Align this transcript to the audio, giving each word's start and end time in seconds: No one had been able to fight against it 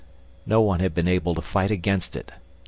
No 0.47 0.61
one 0.61 0.79
had 0.79 0.95
been 0.95 1.07
able 1.07 1.35
to 1.35 1.43
fight 1.43 1.69
against 1.69 2.15
it 2.15 2.31